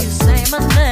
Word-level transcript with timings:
you 0.00 0.10
say 0.10 0.44
my 0.50 0.66
name. 0.74 0.91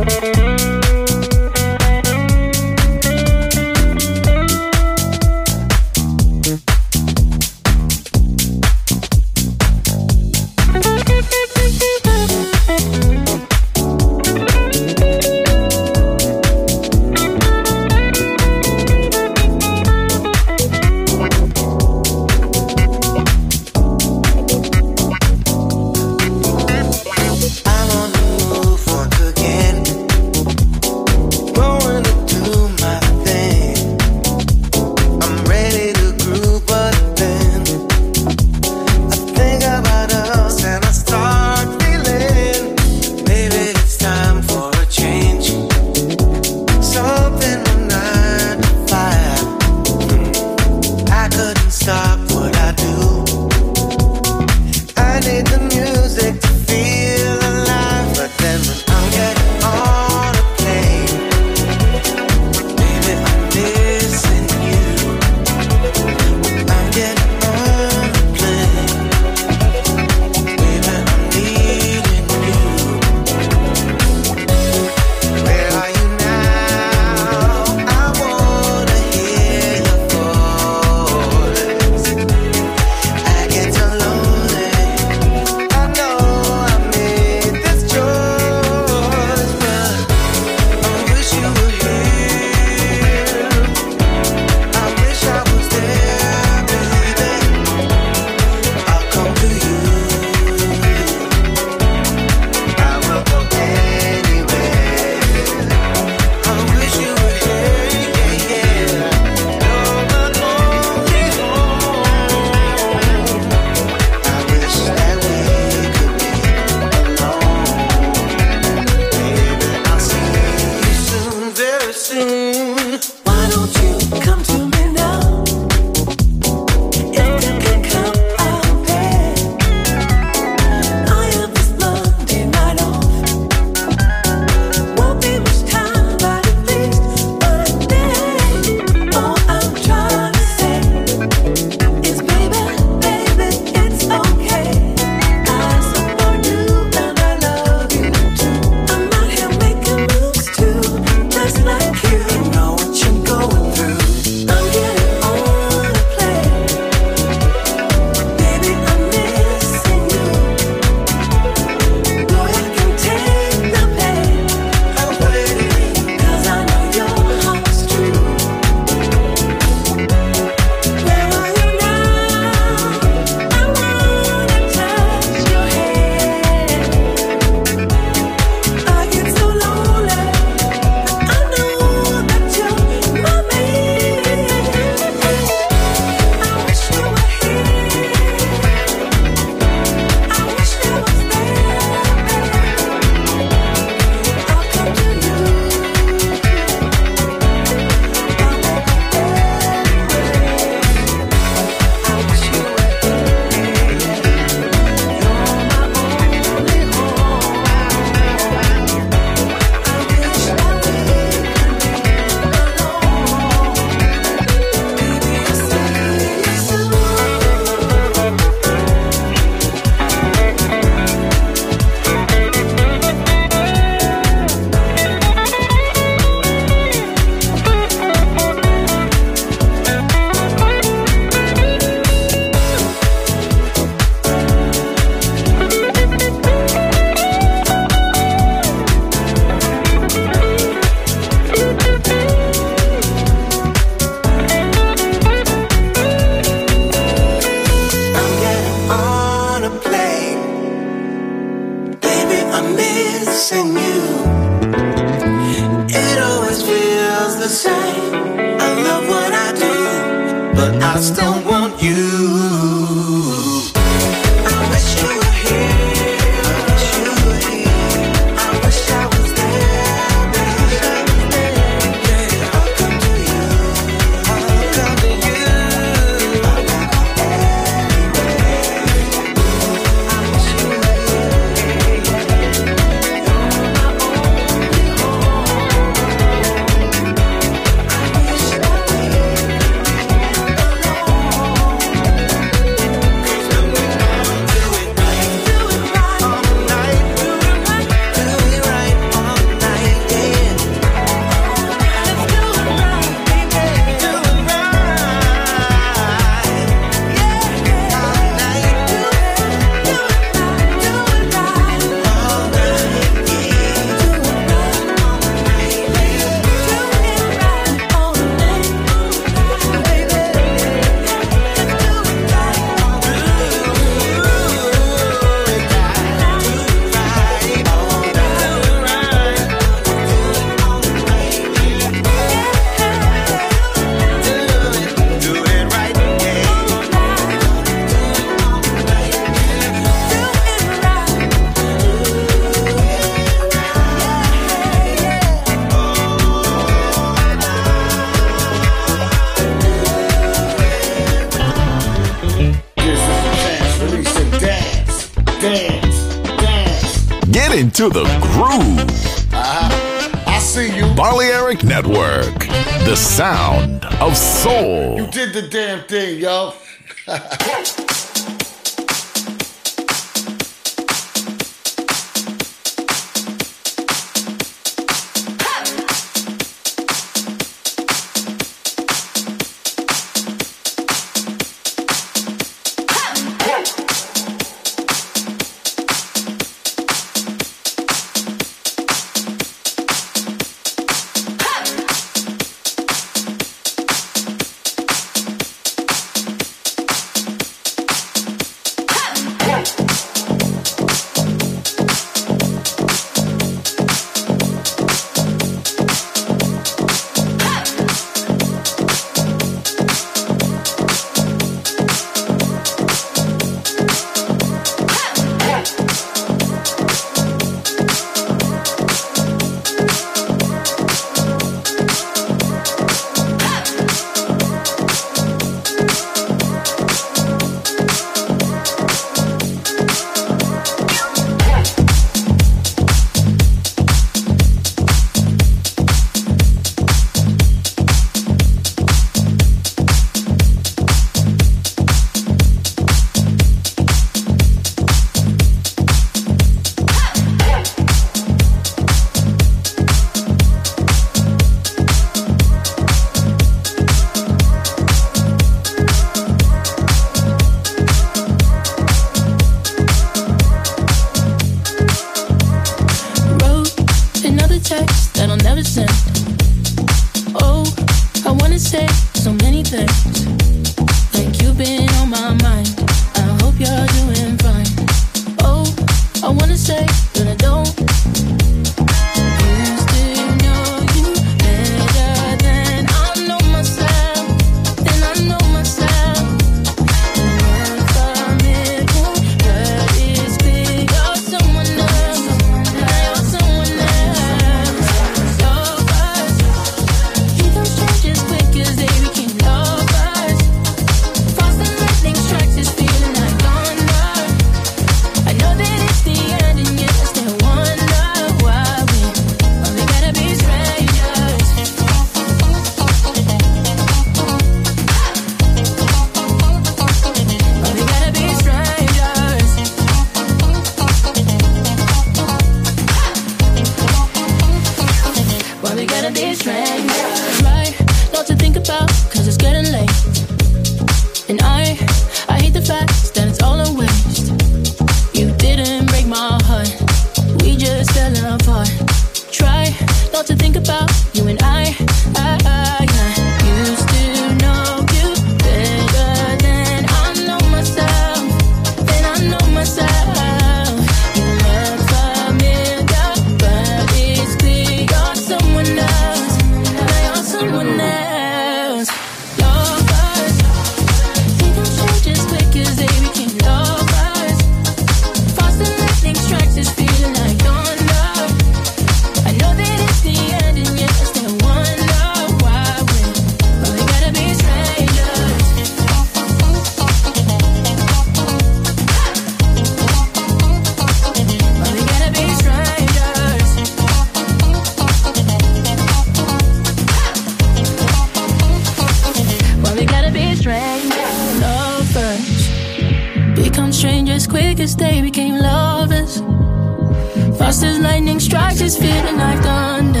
lightning 598.02 598.18
strikes, 598.18 598.60
it's 598.60 598.76
feeling 598.76 599.16
like 599.16 599.40
thunder. 599.42 600.00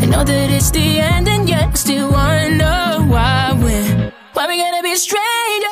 I 0.00 0.06
know 0.06 0.24
that 0.24 0.50
it's 0.50 0.70
the 0.70 1.00
end, 1.00 1.28
and 1.28 1.46
yet 1.46 1.68
I 1.68 1.74
still 1.74 2.10
wonder 2.10 3.04
why 3.12 3.52
we're 3.52 4.12
why 4.32 4.46
we 4.46 4.56
gonna 4.56 4.82
be 4.82 4.94
strangers. 4.96 5.71